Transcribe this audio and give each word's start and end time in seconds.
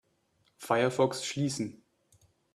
Firefox 0.57 1.23
schließen. 1.27 1.83